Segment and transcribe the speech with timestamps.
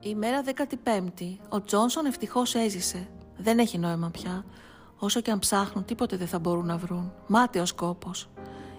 [0.00, 3.08] Η μέρα 15η, ο Τζόνσον ευτυχώς έζησε.
[3.36, 4.44] Δεν έχει νόημα πια.
[4.98, 7.12] Όσο και αν ψάχνουν, τίποτε δεν θα μπορούν να βρουν.
[7.26, 8.10] Μάταιος κόπο.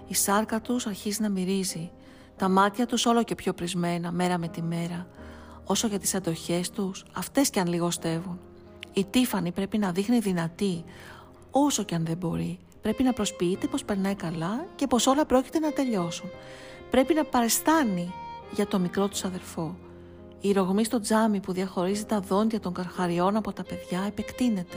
[0.06, 1.90] Η σάρκα τους αρχίζει να μυρίζει.
[2.36, 5.06] Τα μάτια τους όλο και πιο πρισμένα, μέρα με τη μέρα.
[5.64, 8.38] Όσο για τις αντοχές τους, αυτές κι αν λιγοστεύουν.
[8.92, 10.84] Η Τίφανη πρέπει να δείχνει δυνατή,
[11.50, 12.58] όσο κι αν δεν μπορεί.
[12.80, 16.30] Πρέπει να προσποιείται πως περνάει καλά και πως όλα πρόκειται να τελειώσουν.
[16.90, 18.12] Πρέπει να παρεστάνει
[18.50, 19.76] για το μικρό τους αδερφό.
[20.40, 24.76] Η ρογμή στο τζάμι που διαχωρίζει τα δόντια των καρχαριών από τα παιδιά επεκτείνεται.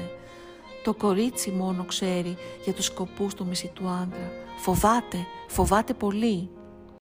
[0.84, 4.32] Το κορίτσι μόνο ξέρει για τους σκοπούς του μισητού άντρα.
[4.58, 6.50] Φοβάται, φοβάται πολύ.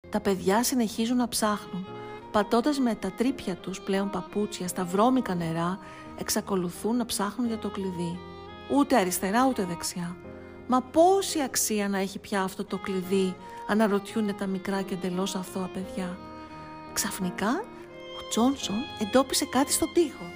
[0.08, 1.86] Τα παιδιά συνεχίζουν να ψάχνουν.
[2.32, 5.78] Πατώντας με τα τρύπια τους πλέον παπούτσια στα βρώμικα νερά,
[6.18, 8.18] εξακολουθούν να ψάχνουν για το κλειδί.
[8.76, 10.16] Ούτε αριστερά ούτε δεξιά.
[10.66, 13.36] Μα πόση αξία να έχει πια αυτό το κλειδί,
[13.68, 16.18] αναρωτιούν τα μικρά και εντελώς αθώα παιδιά.
[16.92, 17.64] Ξαφνικά
[18.28, 20.26] Τζόνσον εντόπισε κάτι στον τοίχο.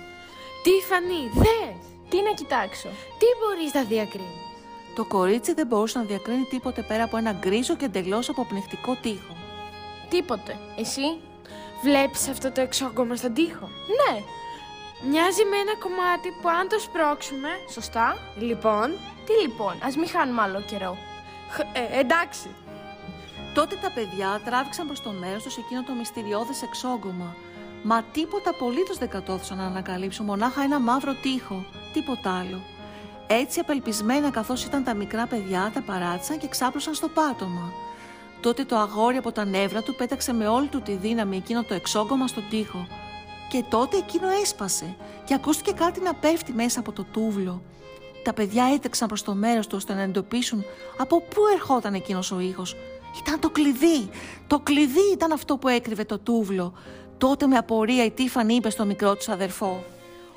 [0.63, 1.85] Τίφανη, δες!
[2.09, 4.45] Τι να κοιτάξω; Τι μπορείς να διακρίνεις;
[4.95, 9.37] Το κορίτσι δεν μπορούσε να διακρίνει τίποτε πέρα από ένα γκρίζο και εντελώς αποπνιχτικό τοίχο.
[10.09, 10.59] Τίποτε.
[10.79, 11.21] Εσύ;
[11.83, 14.23] Βλέπεις αυτό το εξόγκωμα στον τοίχο; Ναι.
[15.11, 17.49] Μοιάζει με ένα κομμάτι που αν το σπρώξουμε...
[17.71, 18.89] Σωστά; Λοιπόν...
[19.27, 20.97] Τι λοιπόν, ας μην χάνουμε άλλο καιρό.
[21.73, 22.49] Ε, εντάξει.
[23.55, 27.37] Τότε τα παιδιά τράβηξαν προς το μέρος τους εκείνο το μυστηριώδες εξόγκωμα
[27.87, 32.61] Μα τίποτα απολύτως δεν κατόρθωσαν να ανακαλύψουν, μονάχα ένα μαύρο τείχο, τίποτα άλλο.
[33.27, 37.73] Έτσι απελπισμένα καθώς ήταν τα μικρά παιδιά τα παράτησαν και ξάπλωσαν στο πάτωμα.
[38.41, 41.75] Τότε το αγόρι από τα νεύρα του πέταξε με όλη του τη δύναμη εκείνο το
[41.75, 42.87] εξόγκωμα στον τοίχο.
[43.49, 47.63] Και τότε εκείνο έσπασε και ακούστηκε κάτι να πέφτει μέσα από το τούβλο.
[48.25, 50.65] Τα παιδιά έτρεξαν προς το μέρος του ώστε να εντοπίσουν
[50.99, 52.77] από πού ερχόταν εκείνος ο ήχος.
[53.21, 54.09] Ήταν το κλειδί.
[54.47, 56.73] Το κλειδί ήταν αυτό που έκρυβε το τούβλο.
[57.19, 59.85] Τότε με απορία η Τίφανη είπε στο μικρό του αδερφό.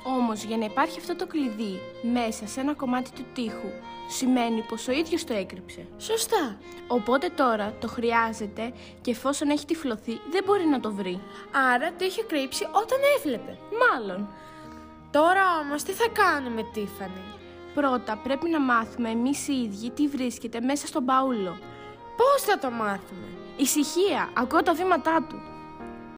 [0.04, 1.80] Όμως για να υπάρχει αυτό το κλειδί
[2.14, 3.68] μέσα σε ένα κομμάτι του τείχου,
[4.08, 5.86] σημαίνει πως ο ίδιος το έκρυψε.
[5.98, 6.58] Σωστά.
[6.88, 11.20] Οπότε τώρα το χρειάζεται και εφόσον έχει τυφλωθεί δεν μπορεί να το βρει.
[11.74, 13.58] Άρα το είχε κρύψει όταν έβλεπε.
[13.82, 14.28] Μάλλον.
[15.10, 17.22] Τώρα όμως τι θα κάνουμε, Τίφανη;
[17.74, 21.58] Πρώτα πρέπει να μάθουμε εμείς οι ίδιοι τι βρίσκεται μέσα στον μπαούλο.
[22.16, 25.47] Πώς θα το μάθουμε; Ησυχία, ακούω τα βήματά του.